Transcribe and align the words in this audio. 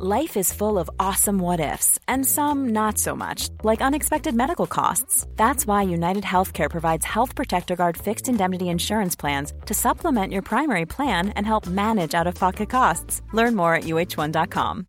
Life 0.00 0.36
is 0.36 0.52
full 0.52 0.78
of 0.78 0.88
awesome 1.00 1.40
what 1.40 1.58
ifs, 1.58 1.98
and 2.06 2.24
some 2.24 2.68
not 2.68 2.98
so 2.98 3.16
much, 3.16 3.48
like 3.64 3.80
unexpected 3.80 4.32
medical 4.32 4.68
costs. 4.68 5.26
That's 5.34 5.66
why 5.66 5.82
United 5.82 6.22
Healthcare 6.22 6.70
provides 6.70 7.04
Health 7.04 7.34
Protector 7.34 7.74
Guard 7.74 7.96
fixed 7.96 8.28
indemnity 8.28 8.68
insurance 8.68 9.16
plans 9.16 9.52
to 9.66 9.74
supplement 9.74 10.32
your 10.32 10.42
primary 10.42 10.86
plan 10.86 11.30
and 11.30 11.44
help 11.44 11.66
manage 11.66 12.14
out 12.14 12.28
of 12.28 12.36
pocket 12.36 12.70
costs. 12.70 13.22
Learn 13.32 13.56
more 13.56 13.74
at 13.74 13.84
uh1.com. 13.84 14.86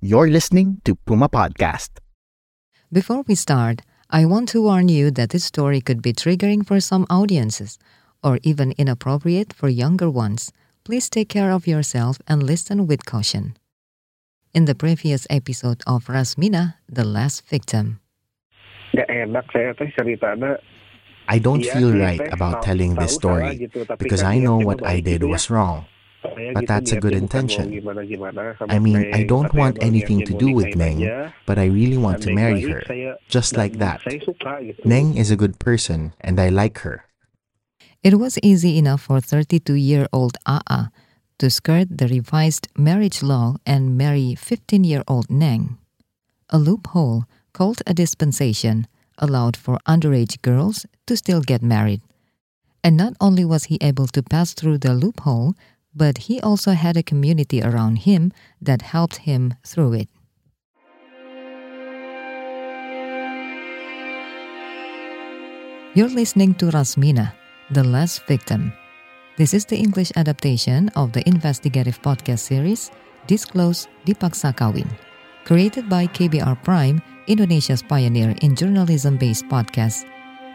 You're 0.00 0.30
listening 0.30 0.80
to 0.86 0.94
Puma 1.04 1.28
Podcast. 1.28 1.90
Before 2.90 3.24
we 3.28 3.34
start, 3.34 3.82
I 4.08 4.24
want 4.24 4.48
to 4.50 4.62
warn 4.62 4.88
you 4.88 5.10
that 5.10 5.30
this 5.30 5.44
story 5.44 5.82
could 5.82 6.00
be 6.00 6.14
triggering 6.14 6.64
for 6.66 6.80
some 6.80 7.04
audiences 7.10 7.76
or 8.22 8.38
even 8.42 8.72
inappropriate 8.78 9.52
for 9.52 9.68
younger 9.68 10.10
ones, 10.10 10.52
please 10.84 11.10
take 11.10 11.28
care 11.28 11.50
of 11.50 11.66
yourself 11.66 12.18
and 12.26 12.42
listen 12.42 12.86
with 12.86 13.04
caution. 13.04 13.56
In 14.54 14.64
the 14.64 14.74
previous 14.74 15.26
episode 15.28 15.82
of 15.86 16.06
Rasminah, 16.06 16.74
the 16.88 17.04
last 17.04 17.46
victim. 17.48 18.00
I 21.28 21.38
don't 21.38 21.64
feel 21.64 21.92
right 21.92 22.32
about 22.32 22.62
telling 22.62 22.94
this 22.94 23.14
story 23.14 23.68
because 23.98 24.22
I 24.22 24.38
know 24.38 24.58
what 24.58 24.86
I 24.86 25.00
did 25.00 25.24
was 25.24 25.50
wrong. 25.50 25.86
But 26.54 26.66
that's 26.66 26.92
a 26.92 27.00
good 27.00 27.14
intention. 27.14 27.86
I 28.68 28.78
mean, 28.78 29.14
I 29.14 29.24
don't 29.24 29.52
want 29.54 29.82
anything 29.82 30.24
to 30.24 30.34
do 30.34 30.52
with 30.52 30.74
Neng, 30.76 31.32
but 31.46 31.58
I 31.58 31.66
really 31.66 31.96
want 31.96 32.22
to 32.22 32.32
marry 32.32 32.62
her. 32.62 32.82
Just 33.28 33.56
like 33.56 33.78
that. 33.78 34.00
Neng 34.84 35.16
is 35.16 35.30
a 35.30 35.36
good 35.36 35.58
person 35.58 36.14
and 36.20 36.40
I 36.40 36.48
like 36.48 36.78
her. 36.80 37.05
It 38.06 38.20
was 38.20 38.38
easy 38.40 38.78
enough 38.78 39.02
for 39.02 39.20
32 39.20 39.74
year 39.74 40.06
old 40.12 40.38
Aa 40.46 40.90
to 41.40 41.50
skirt 41.50 41.88
the 41.90 42.06
revised 42.06 42.68
marriage 42.78 43.20
law 43.20 43.56
and 43.66 43.98
marry 43.98 44.36
15 44.36 44.84
year 44.84 45.02
old 45.08 45.28
Neng. 45.28 45.76
A 46.50 46.56
loophole 46.56 47.24
called 47.52 47.82
a 47.84 47.92
dispensation 47.92 48.86
allowed 49.18 49.56
for 49.56 49.80
underage 49.88 50.40
girls 50.42 50.86
to 51.08 51.16
still 51.16 51.40
get 51.40 51.64
married. 51.64 52.00
And 52.84 52.96
not 52.96 53.14
only 53.20 53.44
was 53.44 53.64
he 53.64 53.76
able 53.80 54.06
to 54.14 54.22
pass 54.22 54.54
through 54.54 54.78
the 54.78 54.94
loophole, 54.94 55.56
but 55.92 56.30
he 56.30 56.40
also 56.40 56.78
had 56.78 56.96
a 56.96 57.02
community 57.02 57.60
around 57.60 58.06
him 58.06 58.30
that 58.62 58.82
helped 58.82 59.26
him 59.26 59.54
through 59.66 59.94
it. 59.94 60.08
You're 65.96 66.14
listening 66.14 66.54
to 66.62 66.66
Rasminah 66.66 67.32
the 67.70 67.82
Last 67.82 68.26
Victim. 68.26 68.72
This 69.36 69.52
is 69.52 69.64
the 69.64 69.76
English 69.76 70.12
adaptation 70.16 70.88
of 70.94 71.12
the 71.12 71.26
investigative 71.28 72.00
podcast 72.00 72.40
series 72.40 72.90
Disclose 73.26 73.88
Dipaksa 74.06 74.54
Kawin, 74.54 74.86
created 75.44 75.88
by 75.88 76.06
KBR 76.06 76.62
Prime, 76.62 77.02
Indonesia's 77.26 77.82
pioneer 77.82 78.34
in 78.42 78.54
journalism 78.54 79.16
based 79.16 79.44
podcasts. 79.46 80.06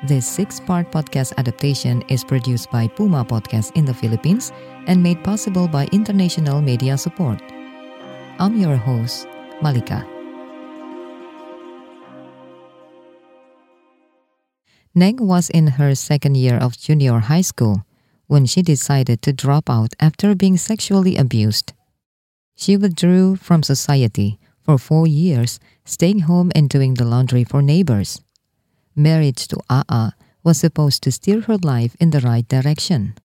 This 0.08 0.26
six 0.26 0.59
part 0.59 0.90
podcast 0.92 1.34
adaptation 1.38 2.02
is 2.08 2.23
produced 2.23 2.72
by 2.72 2.88
Puma 2.88 3.25
Podcast 3.25 3.75
in 3.75 3.86
the 3.86 3.94
Philippines 3.94 4.52
and 4.88 5.03
made 5.03 5.22
possible 5.23 5.68
by 5.68 5.86
international 5.92 6.62
media 6.62 6.98
support. 6.98 7.44
I'm 8.40 8.58
your 8.58 8.78
host, 8.78 9.28
Malika. 9.62 10.11
Neng 14.94 15.25
was 15.25 15.50
in 15.50 15.80
her 15.80 15.95
second 15.95 16.36
year 16.36 16.58
of 16.58 16.78
junior 16.78 17.20
high 17.20 17.42
school 17.42 17.86
when 18.28 18.45
she 18.45 18.61
decided 18.61 19.22
to 19.22 19.31
drop 19.31 19.70
out 19.70 19.94
after 20.00 20.36
being 20.36 20.58
sexually 20.58 21.16
abused. 21.16 21.73
She 22.56 22.75
withdrew 22.75 23.38
from 23.38 23.64
society 23.64 24.39
for 24.62 24.78
four 24.78 25.08
years, 25.08 25.59
staying 25.86 26.28
home 26.30 26.51
and 26.53 26.69
doing 26.69 26.96
the 26.96 27.06
laundry 27.06 27.44
for 27.44 27.62
neighbors. 27.62 28.22
Marriage 28.96 29.47
to 29.47 29.57
Aa 29.69 30.12
was 30.44 30.59
supposed 30.59 31.03
to 31.03 31.12
steer 31.12 31.41
her 31.41 31.57
life 31.57 31.96
in 32.00 32.12
the 32.12 32.19
right 32.19 32.47
direction. 32.47 33.16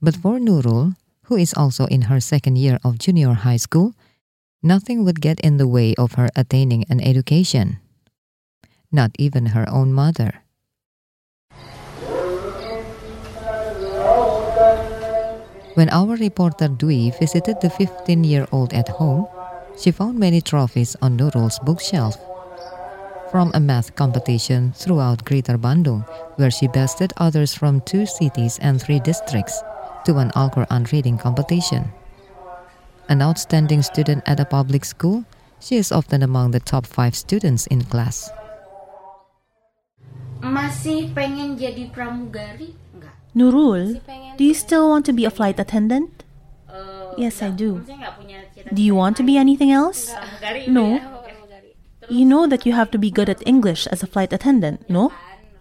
But 0.00 0.16
for 0.16 0.38
Nurul, 0.38 0.96
who 1.24 1.36
is 1.36 1.52
also 1.54 1.86
in 1.86 2.02
her 2.02 2.20
second 2.20 2.56
year 2.56 2.78
of 2.82 2.98
junior 2.98 3.34
high 3.34 3.58
school, 3.58 3.94
nothing 4.62 5.04
would 5.04 5.20
get 5.20 5.38
in 5.40 5.58
the 5.58 5.68
way 5.68 5.94
of 5.96 6.14
her 6.14 6.30
attaining 6.34 6.84
an 6.88 7.00
education. 7.00 7.78
Not 8.90 9.12
even 9.18 9.52
her 9.52 9.68
own 9.68 9.92
mother. 9.92 10.44
When 15.78 15.90
our 15.90 16.16
reporter 16.16 16.66
Dwi 16.66 17.16
visited 17.20 17.60
the 17.60 17.70
15 17.70 18.24
year 18.24 18.48
old 18.50 18.72
at 18.74 18.88
home, 18.88 19.28
she 19.78 19.92
found 19.92 20.18
many 20.18 20.40
trophies 20.40 20.96
on 21.00 21.16
Nurul's 21.16 21.60
bookshelf. 21.60 22.18
From 23.30 23.52
a 23.54 23.60
math 23.60 23.94
competition 23.94 24.72
throughout 24.72 25.24
Greater 25.24 25.56
Bandung, 25.56 26.02
where 26.34 26.50
she 26.50 26.66
bested 26.66 27.12
others 27.18 27.54
from 27.54 27.80
two 27.82 28.06
cities 28.06 28.58
and 28.60 28.82
three 28.82 28.98
districts, 28.98 29.62
to 30.04 30.16
an 30.16 30.32
Al 30.34 30.50
Quran 30.50 30.90
reading 30.90 31.16
competition. 31.16 31.84
An 33.08 33.22
outstanding 33.22 33.82
student 33.82 34.24
at 34.26 34.40
a 34.40 34.50
public 34.50 34.84
school, 34.84 35.24
she 35.60 35.76
is 35.76 35.92
often 35.92 36.24
among 36.24 36.50
the 36.50 36.58
top 36.58 36.86
five 36.86 37.14
students 37.14 37.68
in 37.68 37.84
class. 37.84 38.28
Masih 40.42 41.10
pengen 41.14 41.58
jadi 41.58 41.90
pramugari? 41.90 42.74
Nurul, 43.34 44.00
do 44.36 44.42
you 44.42 44.54
still 44.54 44.88
want 44.88 45.06
to 45.06 45.12
be 45.12 45.24
a 45.24 45.30
flight 45.30 45.60
attendant? 45.60 46.24
Yes, 47.18 47.42
I 47.42 47.50
do. 47.50 47.82
Do 48.72 48.82
you 48.82 48.94
want 48.94 49.16
to 49.18 49.24
be 49.26 49.36
anything 49.36 49.70
else? 49.70 50.14
No. 50.70 51.02
You 52.08 52.24
know 52.24 52.46
that 52.46 52.64
you 52.64 52.72
have 52.72 52.90
to 52.94 52.98
be 52.98 53.10
good 53.10 53.28
at 53.28 53.42
English 53.46 53.86
as 53.88 54.02
a 54.02 54.06
flight 54.06 54.32
attendant, 54.32 54.88
no? 54.88 55.12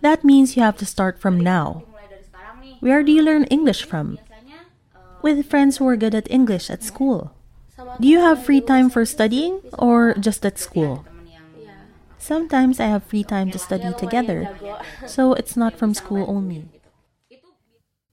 That 0.01 0.23
means 0.23 0.55
you 0.55 0.61
have 0.61 0.77
to 0.77 0.85
start 0.85 1.19
from 1.19 1.41
now. 1.41 1.83
Where 2.79 3.01
do 3.01 3.11
you 3.11 3.25
learn 3.25 3.49
English 3.49 3.83
from? 3.83 4.21
With 5.25 5.49
friends 5.49 5.77
who 5.77 5.87
are 5.89 5.97
good 5.97 6.13
at 6.13 6.29
English 6.29 6.69
at 6.69 6.85
school. 6.85 7.33
Do 7.99 8.07
you 8.07 8.21
have 8.21 8.45
free 8.45 8.61
time 8.61 8.89
for 8.89 9.05
studying 9.05 9.61
or 9.73 10.13
just 10.13 10.45
at 10.45 10.61
school? 10.61 11.05
Sometimes 12.27 12.81
I 12.81 12.87
have 12.87 13.07
free 13.07 13.23
time 13.23 13.51
to 13.51 13.57
study 13.57 13.87
together, 13.97 14.51
so 15.07 15.31
it's 15.31 15.55
not 15.55 15.79
from 15.79 15.93
school 15.93 16.25
only. 16.27 16.67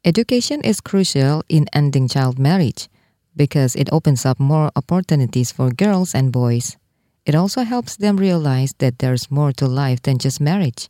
Education 0.04 0.60
is 0.62 0.80
crucial 0.80 1.42
in 1.48 1.66
ending 1.72 2.06
child 2.06 2.38
marriage 2.38 2.86
because 3.34 3.74
it 3.74 3.90
opens 3.90 4.24
up 4.24 4.38
more 4.38 4.70
opportunities 4.76 5.50
for 5.50 5.74
girls 5.74 6.14
and 6.14 6.30
boys. 6.30 6.76
It 7.26 7.34
also 7.34 7.62
helps 7.62 7.96
them 7.96 8.16
realize 8.16 8.72
that 8.78 9.00
there's 9.00 9.32
more 9.32 9.50
to 9.54 9.66
life 9.66 10.00
than 10.02 10.18
just 10.18 10.40
marriage. 10.40 10.88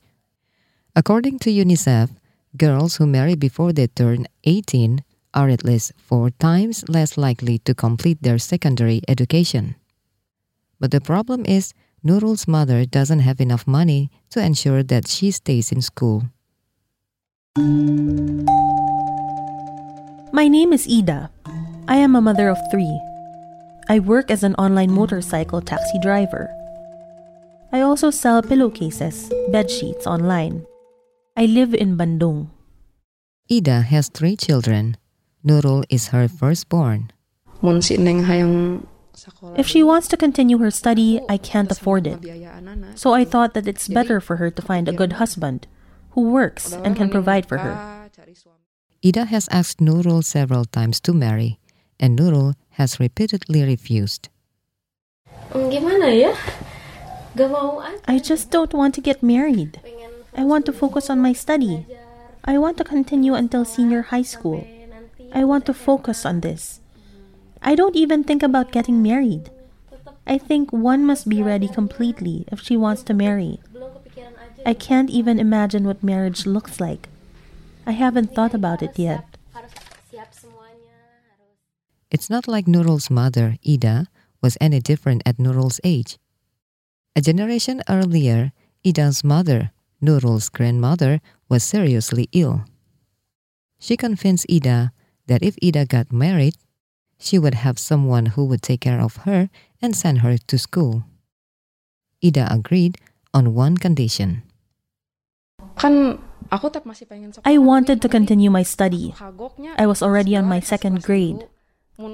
According 0.95 1.39
to 1.41 1.51
UNICEF, 1.51 2.11
girls 2.59 2.97
who 2.97 3.07
marry 3.07 3.37
before 3.37 3.73
they 3.73 3.87
turn 3.87 4.27
18 4.45 5.03
are 5.33 5.49
at 5.49 5.65
least 5.65 5.93
four 5.97 6.29
times 6.29 6.85
less 6.91 7.17
likely 7.17 7.57
to 7.65 7.75
complete 7.75 8.21
their 8.21 8.39
secondary 8.39 9.01
education. 9.09 9.77
But 10.79 10.91
the 10.91 11.01
problem 11.01 11.47
is, 11.47 11.73
Nurul's 12.05 12.47
mother 12.47 12.85
doesn't 12.85 13.21
have 13.21 13.41
enough 13.41 13.67
money 13.67 14.11
to 14.29 14.39
ensure 14.39 14.83
that 14.83 15.09
she 15.09 15.31
stays 15.31 15.73
in 15.73 15.81
school. 15.81 16.29
My 20.37 20.47
name 20.49 20.75
is 20.75 20.85
Ida. 20.85 21.31
I 21.89 21.97
am 21.97 22.15
a 22.15 22.21
mother 22.21 22.51
of 22.51 22.59
three. 22.71 23.01
I 23.89 24.01
work 24.01 24.31
as 24.31 24.45
an 24.45 24.55
online 24.57 24.93
motorcycle 24.93 25.63
taxi 25.63 25.99
driver. 26.03 26.53
I 27.73 27.81
also 27.81 28.11
sell 28.11 28.43
pillowcases, 28.43 29.33
bed 29.49 29.71
sheets 29.71 30.07
online. 30.07 30.67
I 31.37 31.47
live 31.47 31.73
in 31.73 31.97
Bandung. 31.97 32.51
Ida 33.51 33.81
has 33.81 34.09
three 34.09 34.37
children. 34.37 34.97
Nurul 35.41 35.85
is 35.89 36.09
her 36.09 36.29
firstborn. 36.29 37.13
If 39.57 39.67
she 39.67 39.83
wants 39.83 40.09
to 40.09 40.17
continue 40.17 40.59
her 40.59 40.71
study, 40.71 41.21
I 41.29 41.37
can't 41.37 41.71
afford 41.71 42.07
it. 42.07 42.19
So 42.95 43.13
I 43.15 43.25
thought 43.25 43.55
that 43.55 43.69
it's 43.69 43.89
better 43.89 44.21
for 44.21 44.37
her 44.37 44.51
to 44.51 44.63
find 44.63 44.89
a 44.89 44.93
good 44.93 45.15
husband 45.15 45.67
who 46.11 46.31
works 46.31 46.73
and 46.73 46.97
can 46.97 47.11
provide 47.11 47.47
for 47.47 47.59
her. 47.59 48.11
Ida 49.05 49.27
has 49.27 49.49
asked 49.51 49.79
Nurul 49.81 50.25
several 50.25 50.65
times 50.65 50.99
to 51.01 51.13
marry, 51.13 51.61
and 52.01 52.19
Nurul 52.19 52.55
has 52.81 52.99
repeatedly 52.99 53.63
refused. 53.63 54.29
Mm, 55.53 56.37
I 58.07 58.19
just 58.19 58.51
don't 58.51 58.73
want 58.73 58.95
to 58.95 59.01
get 59.01 59.23
married. 59.23 59.81
I 60.37 60.45
want 60.45 60.67
to 60.67 60.73
focus 60.73 61.11
on 61.11 61.21
my 61.21 61.33
study. 61.33 61.87
I 62.45 62.59
want 62.59 62.79
to 62.79 62.85
continue 62.85 63.35
until 63.35 63.65
senior 63.65 64.03
high 64.03 64.23
school. 64.23 64.67
I 65.33 65.45
want 65.45 65.67
to 65.67 65.75
focus 65.75 66.25
on 66.25 66.41
this. 66.41 66.81
I 67.65 67.75
don't 67.75 67.97
even 67.97 68.23
think 68.25 68.43
about 68.43 68.73
getting 68.73 69.03
married. 69.03 69.49
I 70.27 70.37
think 70.37 70.71
one 70.71 71.05
must 71.05 71.29
be 71.29 71.43
ready 71.43 71.67
completely 71.67 72.45
if 72.53 72.61
she 72.61 72.77
wants 72.77 73.03
to 73.05 73.15
marry. 73.15 73.59
I 74.67 74.75
can't 74.75 75.09
even 75.09 75.41
imagine 75.41 75.85
what 75.85 76.05
marriage 76.05 76.45
looks 76.45 76.79
like. 76.79 77.09
I 77.87 77.93
haven't 77.93 78.35
thought 78.35 78.53
about 78.53 78.83
it 78.83 78.99
yet. 78.99 79.25
It's 82.11 82.31
not 82.31 82.47
like 82.47 82.67
Nurul's 82.67 83.11
mother, 83.11 83.57
Ida, 83.67 84.07
was 84.43 84.57
any 84.61 84.81
different 84.81 85.23
at 85.25 85.39
Nurul's 85.39 85.81
age. 85.85 86.19
A 87.17 87.21
generation 87.21 87.83
earlier, 87.89 88.53
Ida's 88.85 89.25
mother, 89.25 89.73
Nurul's 90.03 90.49
grandmother, 90.49 91.21
was 91.49 91.65
seriously 91.65 92.29
ill. 92.33 92.65
She 93.79 93.97
convinced 93.97 94.47
Ida 94.53 94.93
that 95.27 95.43
if 95.43 95.57
Ida 95.65 95.87
got 95.87 96.13
married, 96.13 96.55
she 97.19 97.39
would 97.39 97.55
have 97.55 97.79
someone 97.79 98.27
who 98.35 98.45
would 98.45 98.63
take 98.63 98.81
care 98.83 99.01
of 99.01 99.25
her 99.29 99.49
and 99.81 99.97
send 99.97 100.21
her 100.21 100.37
to 100.39 100.59
school. 100.59 101.05
Ida 102.25 102.49
agreed 102.51 102.99
on 103.33 103.55
one 103.55 103.77
condition. 103.77 104.43
I 107.45 107.59
wanted 107.59 108.01
to 108.03 108.09
continue 108.09 108.51
my 108.51 108.63
study. 108.63 109.15
I 109.77 109.87
was 109.87 110.03
already 110.03 110.37
on 110.37 110.45
my 110.45 110.61
second 110.61 111.03
grade. 111.03 111.47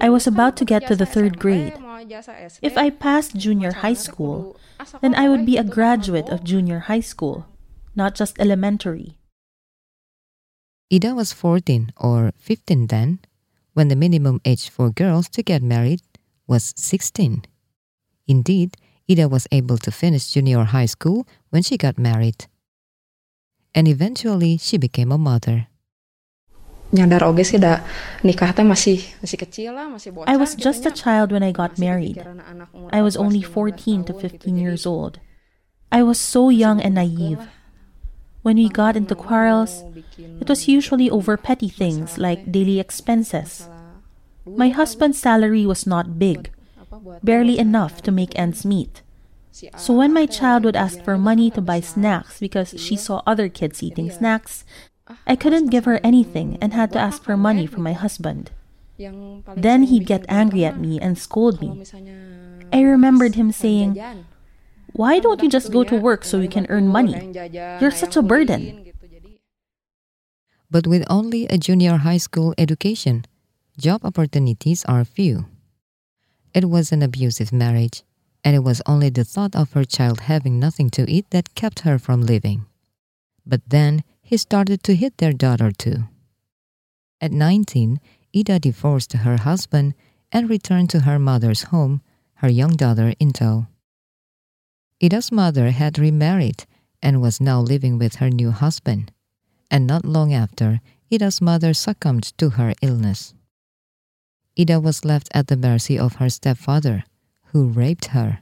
I 0.01 0.11
was 0.11 0.27
about 0.27 0.57
to 0.59 0.65
get 0.65 0.87
to 0.89 0.97
the 0.97 1.07
third 1.07 1.39
grade. 1.39 1.75
If 2.61 2.77
I 2.77 2.91
passed 2.91 3.37
junior 3.37 3.73
high 3.73 3.95
school, 3.97 4.57
then 5.01 5.15
I 5.15 5.29
would 5.29 5.47
be 5.47 5.57
a 5.57 5.65
graduate 5.65 6.29
of 6.29 6.45
junior 6.45 6.91
high 6.91 7.01
school, 7.01 7.47
not 7.95 8.15
just 8.15 8.39
elementary. 8.39 9.17
Ida 10.93 11.15
was 11.15 11.33
14 11.33 11.93
or 11.97 12.33
15 12.37 12.89
then, 12.89 13.21
when 13.75 13.89
the 13.89 13.97
minimum 13.97 14.41
age 14.45 14.69
for 14.69 14.91
girls 14.91 15.29
to 15.31 15.43
get 15.43 15.63
married 15.63 16.03
was 16.47 16.73
16. 16.77 17.45
Indeed, 18.27 18.77
Ida 19.11 19.29
was 19.29 19.47
able 19.51 19.79
to 19.79 19.91
finish 19.91 20.33
junior 20.33 20.65
high 20.65 20.87
school 20.87 21.27
when 21.51 21.63
she 21.63 21.77
got 21.77 21.99
married. 21.99 22.47
And 23.75 23.89
eventually, 23.89 24.57
she 24.59 24.79
became 24.79 25.13
a 25.13 25.19
mother. 25.19 25.69
I 26.93 27.07
was 30.37 30.55
just 30.57 30.87
a 30.87 30.91
child 30.91 31.31
when 31.31 31.43
I 31.43 31.53
got 31.53 31.79
married. 31.79 32.27
I 32.93 33.03
was 33.03 33.17
only 33.17 33.43
14 33.43 34.05
to 34.05 34.13
15 34.13 34.57
years 34.57 34.87
old. 34.87 35.21
I 35.93 36.03
was 36.03 36.19
so 36.19 36.49
young 36.49 36.81
and 36.81 36.95
naive. 36.97 37.47
When 38.43 38.57
we 38.57 38.69
got 38.69 38.97
into 38.97 39.15
quarrels, 39.15 39.85
it 40.17 40.49
was 40.49 40.69
usually 40.69 41.11
over 41.11 41.37
petty 41.37 41.69
things 41.69 42.19
like 42.19 42.51
daily 42.51 42.81
expenses. 42.81 43.69
My 44.47 44.71
husband's 44.71 45.19
salary 45.19 45.67
was 45.67 45.87
not 45.87 46.19
big, 46.19 46.51
barely 47.23 47.59
enough 47.59 48.03
to 48.03 48.13
make 48.13 48.39
ends 48.39 48.65
meet. 48.65 49.03
So 49.77 49.93
when 49.93 50.13
my 50.13 50.27
child 50.27 50.65
would 50.65 50.77
ask 50.77 51.03
for 51.03 51.19
money 51.19 51.51
to 51.51 51.61
buy 51.61 51.81
snacks 51.81 52.41
because 52.41 52.75
she 52.79 52.97
saw 52.97 53.23
other 53.27 53.49
kids 53.49 53.83
eating 53.83 54.11
snacks, 54.11 54.65
I 55.27 55.37
couldn't 55.37 55.71
give 55.71 55.85
her 55.85 56.01
anything 56.03 56.57
and 56.61 56.73
had 56.73 56.93
to 56.93 56.99
ask 56.99 57.23
for 57.23 57.37
money 57.37 57.67
from 57.67 57.83
my 57.83 57.93
husband. 57.93 58.51
Then 59.57 59.85
he'd 59.85 60.07
get 60.07 60.25
angry 60.29 60.65
at 60.65 60.79
me 60.79 61.01
and 61.01 61.19
scold 61.19 61.61
me. 61.61 61.85
I 62.73 62.83
remembered 62.83 63.35
him 63.35 63.51
saying, 63.53 64.01
Why 64.93 65.19
don't 65.19 65.43
you 65.43 65.49
just 65.49 65.73
go 65.73 65.85
to 65.85 65.97
work 65.97 66.25
so 66.25 66.41
you 66.41 66.49
can 66.49 66.67
earn 66.69 66.89
money? 66.89 67.33
You're 67.81 67.91
such 67.91 68.17
a 68.17 68.23
burden. 68.23 68.93
But 70.71 70.87
with 70.87 71.05
only 71.11 71.47
a 71.47 71.59
junior 71.59 71.97
high 71.99 72.19
school 72.19 72.55
education, 72.57 73.25
job 73.77 74.05
opportunities 74.05 74.85
are 74.85 75.05
few. 75.05 75.47
It 76.55 76.69
was 76.69 76.93
an 76.93 77.03
abusive 77.03 77.53
marriage, 77.53 78.03
and 78.45 78.55
it 78.55 78.65
was 78.65 78.83
only 78.87 79.11
the 79.11 79.25
thought 79.25 79.55
of 79.55 79.73
her 79.73 79.85
child 79.85 80.21
having 80.21 80.59
nothing 80.59 80.91
to 80.91 81.11
eat 81.11 81.31
that 81.31 81.55
kept 81.55 81.81
her 81.81 81.99
from 81.99 82.23
leaving. 82.23 82.67
But 83.47 83.63
then 83.67 84.05
he 84.23 84.37
started 84.37 84.83
to 84.85 84.95
hit 84.95 85.19
their 85.19 85.33
daughter 85.33 85.71
too. 85.73 86.05
At 87.21 87.33
19, 87.33 88.01
Ida 88.35 88.61
divorced 88.61 89.13
her 89.13 89.39
husband 89.39 89.95
and 90.31 90.49
returned 90.49 90.91
to 90.91 91.01
her 91.01 91.19
mother's 91.19 91.65
home, 91.65 92.01
her 92.35 92.49
young 92.49 92.77
daughter 92.77 93.13
in 93.19 93.33
tow. 93.33 93.67
Ida's 95.03 95.33
mother 95.33 95.71
had 95.71 95.99
remarried 95.99 96.67
and 97.03 97.23
was 97.23 97.41
now 97.41 97.61
living 97.61 97.97
with 97.97 98.17
her 98.17 98.29
new 98.29 98.51
husband, 98.51 99.13
and 99.71 99.87
not 99.87 100.05
long 100.05 100.35
after, 100.35 100.81
Ida's 101.11 101.41
mother 101.41 101.73
succumbed 101.73 102.37
to 102.37 102.51
her 102.51 102.75
illness. 102.83 103.35
Ida 104.59 104.79
was 104.79 105.05
left 105.05 105.31
at 105.33 105.47
the 105.47 105.57
mercy 105.57 105.99
of 105.99 106.17
her 106.17 106.29
stepfather, 106.29 107.05
who 107.47 107.69
raped 107.69 108.07
her. 108.07 108.41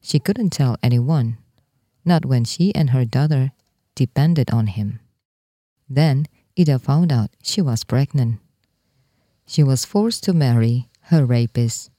She 0.00 0.18
couldn't 0.18 0.50
tell 0.50 0.76
anyone, 0.82 1.38
not 2.04 2.24
when 2.24 2.44
she 2.44 2.74
and 2.74 2.90
her 2.90 3.04
daughter 3.04 3.52
depended 3.94 4.50
on 4.50 4.66
him. 4.66 4.98
Then 5.88 6.26
Ida 6.58 6.78
found 6.80 7.12
out 7.12 7.30
she 7.42 7.62
was 7.62 7.84
pregnant. 7.84 8.40
She 9.46 9.62
was 9.62 9.84
forced 9.84 10.24
to 10.24 10.32
marry 10.32 10.88
her 11.02 11.24
rapist. 11.24 11.90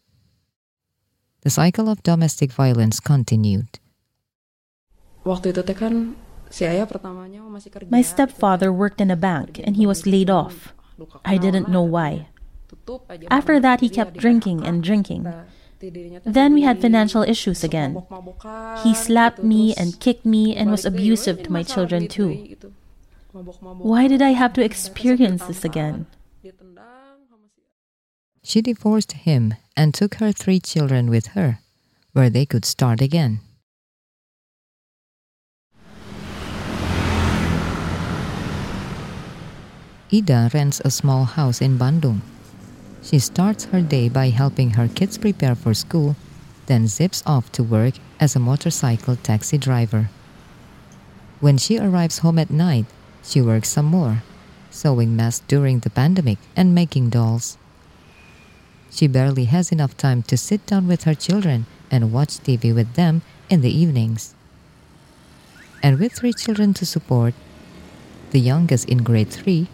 The 1.42 1.50
cycle 1.50 1.90
of 1.90 2.04
domestic 2.04 2.52
violence 2.52 3.00
continued. 3.00 3.80
My 7.90 8.02
stepfather 8.02 8.74
worked 8.74 9.02
in 9.02 9.12
a 9.12 9.16
bank 9.16 9.60
and 9.64 9.76
he 9.76 9.86
was 9.86 10.06
laid 10.06 10.30
off. 10.30 10.74
I 11.24 11.38
didn't 11.38 11.70
know 11.70 11.84
why. 11.84 12.28
After 13.30 13.60
that, 13.60 13.80
he 13.82 13.90
kept 13.90 14.18
drinking 14.18 14.66
and 14.66 14.84
drinking. 14.84 15.32
Then 16.26 16.54
we 16.54 16.64
had 16.64 16.82
financial 16.82 17.24
issues 17.24 17.64
again. 17.64 18.04
He 18.84 18.94
slapped 18.94 19.44
me 19.44 19.74
and 19.76 20.00
kicked 20.00 20.26
me 20.26 20.56
and 20.56 20.70
was 20.72 20.84
abusive 20.86 21.44
to 21.44 21.52
my 21.52 21.64
children 21.64 22.08
too. 22.08 22.58
Why 23.32 24.08
did 24.08 24.22
I 24.22 24.32
have 24.32 24.54
to 24.54 24.64
experience 24.64 25.46
this 25.46 25.64
again? 25.64 26.08
She 28.50 28.62
divorced 28.62 29.12
him 29.30 29.54
and 29.78 29.94
took 29.94 30.16
her 30.16 30.32
three 30.34 30.60
children 30.60 31.10
with 31.10 31.38
her, 31.38 31.60
where 32.14 32.32
they 32.32 32.46
could 32.46 32.66
start 32.66 33.00
again. 33.00 33.42
Ida 40.12 40.50
rents 40.52 40.82
a 40.84 40.90
small 40.90 41.26
house 41.26 41.62
in 41.62 41.78
Bandung 41.78 42.22
she 43.02 43.20
starts 43.20 43.66
her 43.66 43.82
day 43.82 44.10
by 44.10 44.30
helping 44.30 44.72
her 44.72 44.88
kids 44.88 45.18
prepare 45.18 45.56
for 45.56 45.74
school, 45.74 46.16
then 46.66 46.88
zips 46.88 47.24
off 47.26 47.52
to 47.54 47.64
work 47.64 47.96
as 48.20 48.36
a 48.36 48.40
motorcycle 48.40 49.16
taxi 49.16 49.58
driver. 49.58 50.10
When 51.40 51.58
she 51.58 51.80
arrives 51.80 52.20
home 52.20 52.40
at 52.40 52.50
night, 52.50 52.86
she 53.24 53.42
works 53.42 53.70
some 53.70 53.86
more, 53.86 54.24
sewing 54.70 55.16
masks 55.16 55.46
during 55.48 55.80
the 55.80 55.90
pandemic 55.90 56.40
and 56.56 56.76
making 56.76 57.10
dolls. 57.10 57.59
She 58.92 59.08
barely 59.08 59.46
has 59.46 59.72
enough 59.72 59.96
time 59.96 60.24
to 60.24 60.38
sit 60.38 60.66
down 60.66 60.88
with 60.88 61.04
her 61.04 61.16
children 61.16 61.66
and 61.92 62.12
watch 62.12 62.40
TV 62.40 62.74
with 62.74 62.94
them 62.94 63.22
in 63.50 63.62
the 63.62 63.70
evenings. 63.70 64.36
And 65.82 66.00
with 66.00 66.14
three 66.14 66.34
children 66.34 66.74
to 66.76 66.86
support, 66.86 67.34
the 68.32 68.40
youngest 68.40 68.90
in 68.90 69.00
grade 69.00 69.30
3, 69.30 69.68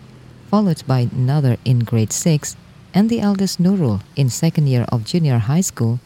followed 0.49 0.85
by 0.87 1.09
another 1.11 1.57
in 1.65 1.79
grade 1.79 2.13
6, 2.13 2.55
and 2.93 3.09
the 3.09 3.19
eldest 3.19 3.61
Nurul 3.61 4.01
in 4.15 4.29
second 4.29 4.67
year 4.67 4.85
of 4.89 5.03
junior 5.03 5.39
high 5.39 5.61
school, 5.61 5.99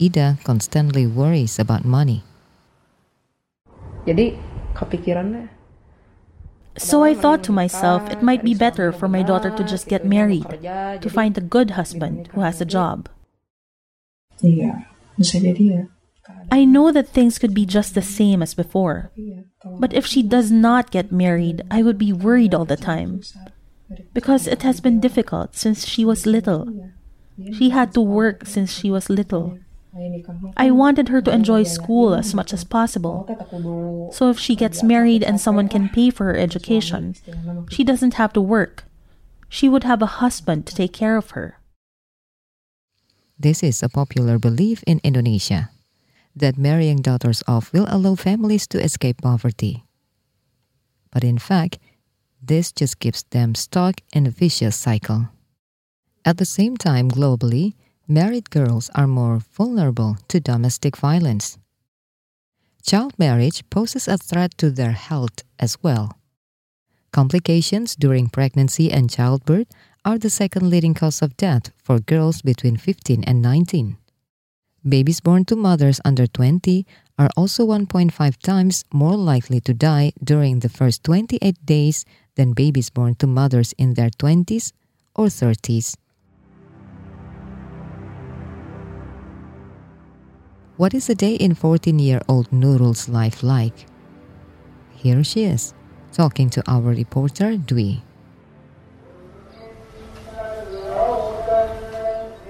Ida 0.00 0.38
constantly 0.44 1.06
worries 1.06 1.58
about 1.58 1.84
money. 1.84 2.22
So 6.76 7.04
I 7.04 7.14
thought 7.14 7.44
to 7.44 7.52
myself 7.52 8.10
it 8.10 8.22
might 8.22 8.42
be 8.44 8.54
better 8.54 8.92
for 8.92 9.08
my 9.08 9.22
daughter 9.22 9.50
to 9.50 9.64
just 9.64 9.88
get 9.88 10.04
married, 10.04 10.46
to 10.62 11.08
find 11.10 11.36
a 11.38 11.40
good 11.40 11.72
husband 11.72 12.28
who 12.34 12.40
has 12.40 12.60
a 12.60 12.64
job. 12.64 13.08
I 16.50 16.64
know 16.64 16.90
that 16.92 17.08
things 17.08 17.38
could 17.38 17.54
be 17.54 17.66
just 17.66 17.94
the 17.94 18.02
same 18.02 18.42
as 18.42 18.54
before. 18.54 19.12
But 19.64 19.92
if 19.92 20.06
she 20.06 20.22
does 20.22 20.50
not 20.50 20.90
get 20.90 21.12
married, 21.12 21.62
I 21.70 21.82
would 21.82 21.98
be 21.98 22.12
worried 22.12 22.54
all 22.54 22.64
the 22.64 22.76
time 22.76 23.22
because 24.12 24.46
it 24.46 24.62
has 24.62 24.80
been 24.80 25.00
difficult 25.00 25.54
since 25.54 25.86
she 25.86 26.04
was 26.04 26.26
little. 26.26 26.68
She 27.52 27.70
had 27.70 27.92
to 27.94 28.00
work 28.00 28.46
since 28.46 28.72
she 28.72 28.90
was 28.90 29.10
little. 29.10 29.58
I 30.56 30.70
wanted 30.70 31.08
her 31.08 31.22
to 31.22 31.32
enjoy 31.32 31.62
school 31.62 32.14
as 32.14 32.34
much 32.34 32.52
as 32.52 32.64
possible. 32.64 33.26
So 34.12 34.30
if 34.30 34.38
she 34.38 34.56
gets 34.56 34.82
married 34.82 35.22
and 35.22 35.40
someone 35.40 35.68
can 35.68 35.88
pay 35.88 36.10
for 36.10 36.24
her 36.26 36.36
education, 36.36 37.14
she 37.70 37.84
doesn't 37.84 38.14
have 38.14 38.32
to 38.34 38.40
work. 38.40 38.84
She 39.48 39.68
would 39.68 39.84
have 39.84 40.02
a 40.02 40.18
husband 40.18 40.66
to 40.66 40.74
take 40.74 40.92
care 40.92 41.16
of 41.16 41.30
her. 41.30 41.60
This 43.38 43.62
is 43.62 43.82
a 43.82 43.88
popular 43.88 44.38
belief 44.38 44.82
in 44.86 45.00
Indonesia 45.04 45.70
that 46.34 46.58
marrying 46.58 46.98
daughters 46.98 47.42
off 47.46 47.72
will 47.72 47.86
allow 47.88 48.14
families 48.14 48.66
to 48.68 48.82
escape 48.82 49.22
poverty. 49.22 49.84
But 51.12 51.22
in 51.22 51.38
fact, 51.38 51.78
this 52.42 52.72
just 52.72 52.98
keeps 52.98 53.22
them 53.22 53.54
stuck 53.54 54.00
in 54.12 54.26
a 54.26 54.30
vicious 54.30 54.74
cycle. 54.74 55.28
At 56.24 56.38
the 56.38 56.44
same 56.44 56.76
time, 56.76 57.10
globally, 57.10 57.74
married 58.06 58.50
girls 58.50 58.90
are 58.94 59.06
more 59.06 59.38
vulnerable 59.38 60.16
to 60.28 60.40
domestic 60.40 60.96
violence. 60.96 61.58
Child 62.82 63.18
marriage 63.18 63.62
poses 63.70 64.08
a 64.08 64.18
threat 64.18 64.56
to 64.58 64.70
their 64.70 64.92
health 64.92 65.42
as 65.58 65.78
well. 65.82 66.18
Complications 67.12 67.96
during 67.96 68.28
pregnancy 68.28 68.90
and 68.92 69.08
childbirth 69.08 69.68
are 70.04 70.18
the 70.18 70.28
second 70.28 70.68
leading 70.68 70.92
cause 70.92 71.22
of 71.22 71.36
death 71.36 71.70
for 71.82 71.98
girls 71.98 72.42
between 72.42 72.76
15 72.76 73.24
and 73.24 73.40
19. 73.40 73.96
Babies 74.86 75.20
born 75.20 75.46
to 75.46 75.56
mothers 75.56 76.00
under 76.04 76.26
20 76.26 76.84
are 77.18 77.30
also 77.36 77.64
1.5 77.66 78.36
times 78.38 78.84
more 78.92 79.16
likely 79.16 79.60
to 79.60 79.72
die 79.72 80.12
during 80.22 80.58
the 80.58 80.68
first 80.68 81.02
28 81.04 81.64
days 81.64 82.04
than 82.36 82.52
babies 82.52 82.90
born 82.90 83.14
to 83.14 83.26
mothers 83.26 83.72
in 83.78 83.94
their 83.94 84.10
20s 84.10 84.72
or 85.14 85.26
30s. 85.26 85.96
What 90.76 90.92
is 90.92 91.08
a 91.08 91.14
day 91.14 91.36
in 91.36 91.54
14 91.54 92.00
year 92.00 92.20
old 92.26 92.50
Nurul's 92.50 93.08
life 93.08 93.44
like? 93.44 93.86
Here 94.96 95.22
she 95.22 95.44
is, 95.44 95.72
talking 96.10 96.50
to 96.50 96.64
our 96.66 96.90
reporter 96.90 97.54
Dwi. 97.54 98.02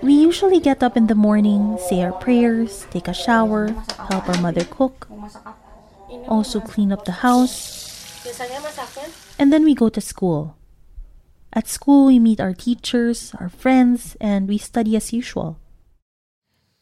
We 0.00 0.14
usually 0.14 0.59
get 0.59 0.83
up 0.83 0.97
in 0.97 1.07
the 1.07 1.14
morning, 1.14 1.76
say 1.76 2.00
our 2.00 2.12
prayers, 2.12 2.87
take 2.90 3.09
a 3.09 3.12
shower, 3.12 3.69
help 4.09 4.26
our 4.26 4.40
mother 4.40 4.64
cook, 4.64 5.07
also 6.26 6.61
clean 6.61 6.93
up 6.93 7.04
the 7.04 7.21
house, 7.21 8.25
and 9.38 9.52
then 9.52 9.64
we 9.64 9.75
go 9.75 9.90
to 9.90 10.00
school. 10.00 10.57
At 11.52 11.69
school, 11.69 12.07
we 12.07 12.19
meet 12.19 12.40
our 12.40 12.54
teachers, 12.54 13.35
our 13.38 13.50
friends, 13.50 14.16
and 14.19 14.49
we 14.49 14.57
study 14.57 14.97
as 14.97 15.12
usual. 15.12 15.61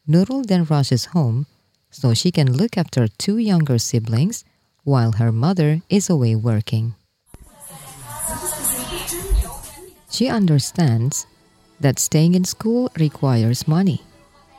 Nurul 0.08 0.46
then 0.46 0.64
rushes 0.64 1.14
home 1.14 1.46
so 1.90 2.14
she 2.14 2.32
can 2.32 2.52
look 2.52 2.76
after 2.76 3.06
two 3.06 3.38
younger 3.38 3.78
siblings 3.78 4.44
while 4.82 5.12
her 5.12 5.30
mother 5.30 5.82
is 5.88 6.10
away 6.10 6.34
working. 6.34 6.94
She 10.10 10.28
understands 10.28 11.26
that 11.80 11.98
staying 11.98 12.34
in 12.34 12.44
school 12.44 12.90
requires 12.98 13.68
money, 13.68 14.02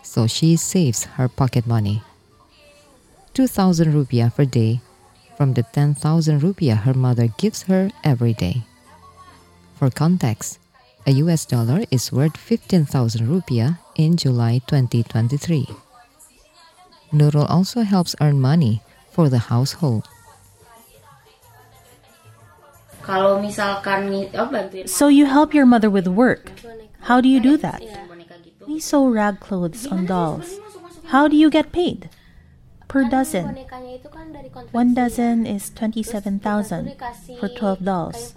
so 0.01 0.27
she 0.27 0.55
saves 0.55 1.05
her 1.19 1.27
pocket 1.27 1.67
money. 1.67 2.01
2000 3.33 3.91
rupiah 3.91 4.33
per 4.33 4.45
day 4.45 4.79
from 5.35 5.53
the 5.53 5.63
10,000 5.63 6.39
rupiah 6.41 6.77
her 6.77 6.93
mother 6.93 7.27
gives 7.37 7.63
her 7.63 7.89
every 8.03 8.33
day. 8.33 8.63
For 9.75 9.89
context, 9.89 10.59
a 11.05 11.11
US 11.23 11.45
dollar 11.45 11.83
is 11.91 12.11
worth 12.11 12.37
15,000 12.37 13.27
rupiah 13.27 13.77
in 13.95 14.15
July 14.17 14.61
2023. 14.67 15.67
Nurul 17.11 17.49
also 17.49 17.81
helps 17.81 18.15
earn 18.21 18.39
money 18.39 18.81
for 19.11 19.29
the 19.29 19.49
household. 19.51 20.07
So 24.85 25.07
you 25.07 25.25
help 25.25 25.53
your 25.53 25.65
mother 25.65 25.89
with 25.89 26.07
work. 26.07 26.51
How 27.01 27.19
do 27.19 27.27
you 27.27 27.39
do 27.39 27.57
that? 27.57 27.83
We 28.65 28.79
sew 28.79 29.07
rag 29.09 29.41
clothes 29.41 29.85
on 29.85 30.05
dolls. 30.05 30.57
How 31.07 31.27
do 31.27 31.35
you 31.35 31.49
get 31.49 31.73
paid? 31.73 32.09
Per 32.87 33.09
dozen. 33.09 33.57
One 34.71 34.93
dozen 34.93 35.45
is 35.45 35.69
27,000 35.71 36.95
for 37.39 37.49
12 37.49 37.83
dolls. 37.83 38.33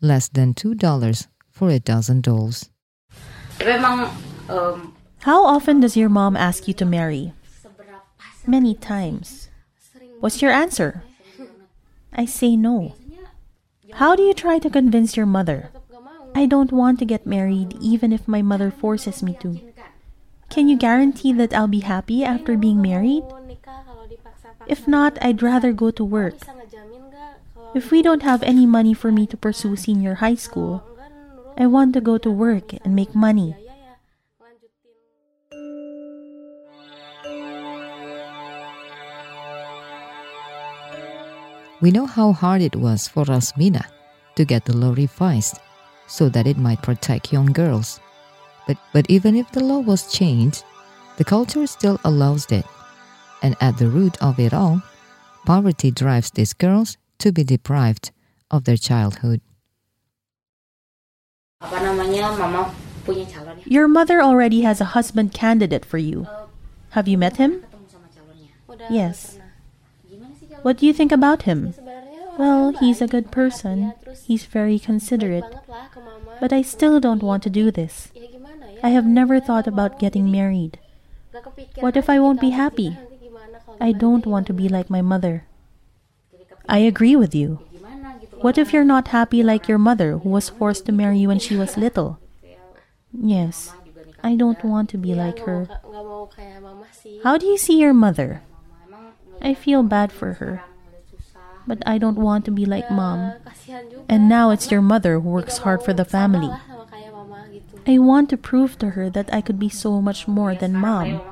Less 0.00 0.28
than 0.28 0.54
$2 0.54 1.26
for 1.50 1.68
a 1.68 1.78
dozen 1.78 2.20
dolls. 2.22 2.70
Um, 4.48 4.96
How 5.20 5.44
often 5.44 5.80
does 5.80 5.96
your 5.96 6.08
mom 6.08 6.36
ask 6.36 6.66
you 6.66 6.74
to 6.74 6.86
marry? 6.86 7.32
Many 8.46 8.74
times. 8.74 9.48
What's 10.20 10.40
your 10.40 10.50
answer? 10.50 11.02
I 12.12 12.24
say 12.24 12.56
no. 12.56 12.94
How 13.92 14.16
do 14.16 14.22
you 14.22 14.32
try 14.32 14.58
to 14.58 14.70
convince 14.70 15.16
your 15.16 15.26
mother? 15.26 15.70
I 16.34 16.46
don't 16.46 16.72
want 16.72 16.98
to 17.00 17.04
get 17.04 17.26
married 17.26 17.76
even 17.80 18.12
if 18.12 18.26
my 18.26 18.40
mother 18.40 18.70
forces 18.70 19.22
me 19.22 19.36
to. 19.40 19.60
Can 20.48 20.68
you 20.68 20.76
guarantee 20.76 21.32
that 21.34 21.52
I'll 21.52 21.68
be 21.68 21.80
happy 21.80 22.24
after 22.24 22.56
being 22.56 22.80
married? 22.80 23.24
If 24.66 24.88
not, 24.88 25.18
I'd 25.20 25.42
rather 25.42 25.72
go 25.72 25.90
to 25.90 26.04
work. 26.04 26.38
If 27.72 27.92
we 27.92 28.02
don't 28.02 28.24
have 28.24 28.42
any 28.42 28.66
money 28.66 28.94
for 28.94 29.12
me 29.12 29.26
to 29.28 29.36
pursue 29.36 29.76
senior 29.76 30.14
high 30.14 30.34
school, 30.34 30.82
I 31.56 31.66
want 31.66 31.94
to 31.94 32.00
go 32.00 32.18
to 32.18 32.30
work 32.30 32.74
and 32.84 32.96
make 32.96 33.14
money. 33.14 33.54
We 41.80 41.92
know 41.92 42.06
how 42.06 42.32
hard 42.32 42.60
it 42.60 42.74
was 42.74 43.06
for 43.06 43.24
Rasminah 43.24 43.86
to 44.34 44.44
get 44.44 44.64
the 44.64 44.76
law 44.76 44.90
revised 44.90 45.60
so 46.08 46.28
that 46.28 46.48
it 46.48 46.58
might 46.58 46.82
protect 46.82 47.32
young 47.32 47.52
girls. 47.52 48.00
But, 48.66 48.78
but 48.92 49.08
even 49.08 49.36
if 49.36 49.50
the 49.52 49.62
law 49.62 49.78
was 49.78 50.12
changed, 50.12 50.64
the 51.18 51.24
culture 51.24 51.66
still 51.68 52.00
allows 52.04 52.50
it. 52.50 52.66
And 53.42 53.54
at 53.60 53.78
the 53.78 53.88
root 53.88 54.20
of 54.20 54.40
it 54.40 54.52
all, 54.52 54.82
poverty 55.46 55.92
drives 55.92 56.30
these 56.32 56.52
girls 56.52 56.96
to 57.20 57.32
be 57.32 57.44
deprived 57.44 58.10
of 58.50 58.64
their 58.64 58.76
childhood. 58.76 59.40
Your 63.64 63.88
mother 63.88 64.22
already 64.22 64.62
has 64.62 64.80
a 64.80 64.96
husband 64.96 65.32
candidate 65.32 65.84
for 65.84 65.98
you. 65.98 66.26
Have 66.90 67.06
you 67.06 67.18
met 67.18 67.36
him? 67.36 67.64
Yes. 68.88 69.38
What 70.62 70.78
do 70.78 70.86
you 70.86 70.92
think 70.92 71.12
about 71.12 71.42
him? 71.42 71.74
Well, 72.38 72.72
he's 72.72 73.02
a 73.02 73.06
good 73.06 73.30
person. 73.30 73.92
He's 74.24 74.44
very 74.44 74.78
considerate. 74.78 75.44
But 76.40 76.52
I 76.52 76.62
still 76.62 77.00
don't 77.00 77.22
want 77.22 77.42
to 77.44 77.50
do 77.50 77.70
this. 77.70 78.10
I 78.82 78.88
have 78.90 79.04
never 79.04 79.40
thought 79.40 79.66
about 79.66 79.98
getting 79.98 80.30
married. 80.30 80.78
What 81.80 81.96
if 81.96 82.08
I 82.08 82.18
won't 82.18 82.40
be 82.40 82.50
happy? 82.50 82.96
I 83.80 83.92
don't 83.92 84.26
want 84.26 84.46
to 84.46 84.52
be 84.52 84.68
like 84.68 84.88
my 84.88 85.02
mother. 85.02 85.44
I 86.68 86.78
agree 86.78 87.16
with 87.16 87.34
you. 87.34 87.60
What 88.40 88.56
if 88.56 88.72
you're 88.72 88.84
not 88.84 89.08
happy 89.08 89.42
like 89.42 89.68
your 89.68 89.78
mother, 89.78 90.18
who 90.18 90.28
was 90.30 90.48
forced 90.48 90.86
to 90.86 90.92
marry 90.92 91.18
you 91.18 91.28
when 91.28 91.38
she 91.38 91.56
was 91.56 91.76
little? 91.76 92.18
Yes, 93.12 93.72
I 94.22 94.36
don't 94.36 94.62
want 94.64 94.88
to 94.90 94.98
be 94.98 95.14
like 95.14 95.40
her. 95.40 95.68
How 97.22 97.36
do 97.36 97.46
you 97.46 97.58
see 97.58 97.78
your 97.78 97.94
mother? 97.94 98.42
I 99.42 99.54
feel 99.54 99.82
bad 99.82 100.12
for 100.12 100.34
her 100.34 100.62
but 101.70 101.86
I 101.86 101.98
don't 101.98 102.18
want 102.18 102.44
to 102.46 102.50
be 102.50 102.66
like 102.66 102.90
mom. 102.90 103.34
And 104.08 104.28
now 104.28 104.50
it's 104.50 104.70
your 104.70 104.82
mother 104.82 105.20
who 105.20 105.28
works 105.28 105.58
hard 105.58 105.82
for 105.82 105.92
the 105.92 106.04
family. 106.04 106.50
I 107.86 107.98
want 107.98 108.28
to 108.30 108.36
prove 108.36 108.76
to 108.78 108.90
her 108.90 109.08
that 109.10 109.32
I 109.32 109.40
could 109.40 109.58
be 109.58 109.68
so 109.68 110.02
much 110.02 110.26
more 110.26 110.54
than 110.54 110.74
mom. 110.74 111.22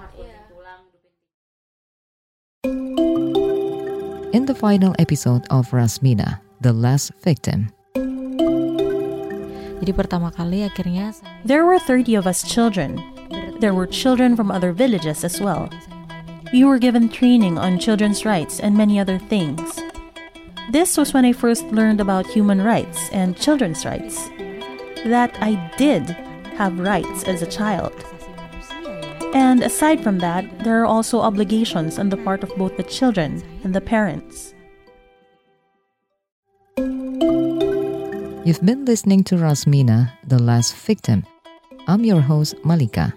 In 4.31 4.45
the 4.45 4.55
final 4.55 4.95
episode 4.99 5.47
of 5.49 5.71
Rasminah, 5.71 6.41
The 6.61 6.75
Last 6.75 7.13
Victim, 7.25 7.73
there 11.45 11.65
were 11.65 11.79
30 11.79 12.15
of 12.15 12.27
us 12.27 12.43
children. 12.43 13.03
There 13.61 13.73
were 13.73 13.87
children 13.87 14.37
from 14.37 14.51
other 14.51 14.73
villages 14.73 15.25
as 15.25 15.41
well. 15.41 15.71
We 16.53 16.63
were 16.65 16.79
given 16.79 17.09
training 17.09 17.57
on 17.57 17.79
children's 17.79 18.27
rights 18.27 18.61
and 18.61 18.77
many 18.77 19.01
other 19.01 19.19
things. 19.19 19.81
This 20.73 20.99
was 20.99 21.15
when 21.15 21.25
I 21.25 21.33
first 21.33 21.65
learned 21.73 22.03
about 22.03 22.27
human 22.27 22.61
rights 22.61 23.09
and 23.13 23.35
children's 23.35 23.87
rights. 23.87 24.29
That 25.09 25.35
I 25.41 25.73
did 25.79 26.03
have 26.61 26.79
rights 26.79 27.25
as 27.25 27.41
a 27.41 27.47
child. 27.47 27.95
And 29.35 29.63
aside 29.63 30.03
from 30.03 30.19
that, 30.21 30.45
there 30.65 30.81
are 30.81 30.87
also 30.87 31.21
obligations 31.21 31.99
on 31.99 32.09
the 32.09 32.17
part 32.17 32.43
of 32.43 32.55
both 32.57 32.77
the 32.77 32.83
children 32.83 33.43
and 33.63 33.75
the 33.75 33.81
parents. 33.81 34.55
You've 38.49 38.65
been 38.65 38.87
listening 38.87 39.25
to 39.25 39.37
Rasminah, 39.37 40.11
The 40.27 40.39
Last 40.39 40.75
Victim. 40.77 41.25
I'm 41.87 42.05
your 42.05 42.23
host, 42.23 42.57
Malika. 42.65 43.13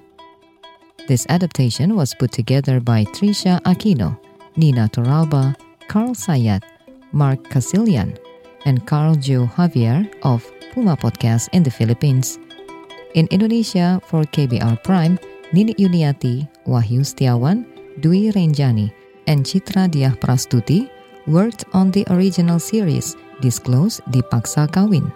This 1.08 1.25
adaptation 1.30 1.96
was 1.96 2.13
put 2.13 2.34
together 2.34 2.82
by 2.82 3.06
Trisha 3.06 3.62
Aquino, 3.62 4.20
Nina 4.58 4.89
Toralba, 4.91 5.56
Carl 5.88 6.15
Sayat, 6.15 6.63
Mark 7.13 7.44
Casilian, 7.50 8.18
and 8.65 8.86
Carl 8.86 9.15
Joe 9.15 9.48
Javier 9.48 10.12
of 10.24 10.44
Puma 10.74 10.98
Podcast 10.98 11.48
in 11.53 11.63
the 11.63 11.72
Philippines. 11.72 12.38
In 13.13 13.27
Indonesia, 13.32 14.01
for 14.06 14.24
KBR 14.24 14.84
Prime, 14.84 15.18
Nini 15.53 15.74
Yuniati, 15.75 16.48
Wahyu 16.65 17.03
Setiawan, 17.03 17.65
Dwi 18.00 18.31
Renjani, 18.31 18.91
and 19.27 19.43
Citra 19.46 19.91
Diah 19.91 20.15
Prastuti 20.15 20.89
worked 21.27 21.65
on 21.74 21.91
the 21.91 22.05
original 22.10 22.60
series 22.60 23.15
Disclose 23.41 24.00
Dipaksa 24.12 24.72
Kawin. 24.72 25.12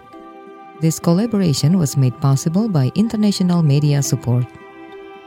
This 0.81 0.99
collaboration 0.99 1.77
was 1.77 1.95
made 1.95 2.19
possible 2.19 2.67
by 2.67 2.91
international 2.95 3.63
media 3.63 4.03
support. 4.03 4.45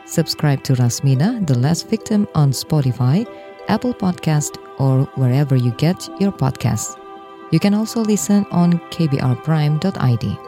Subscribe 0.04 0.62
to 0.64 0.74
Rasminah, 0.74 1.46
The 1.46 1.58
Last 1.58 1.88
Victim 1.88 2.28
on 2.34 2.52
Spotify, 2.52 3.24
Apple 3.68 3.94
Podcast, 3.94 4.56
or 4.78 5.04
wherever 5.16 5.56
you 5.56 5.72
get 5.72 6.08
your 6.20 6.32
podcasts. 6.32 7.00
You 7.50 7.60
can 7.60 7.72
also 7.72 8.00
listen 8.00 8.44
on 8.50 8.78
kbrprime.id. 8.92 10.47